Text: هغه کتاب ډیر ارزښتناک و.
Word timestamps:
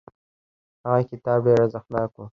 هغه 0.83 1.01
کتاب 1.11 1.39
ډیر 1.45 1.57
ارزښتناک 1.63 2.11
و. 2.17 2.23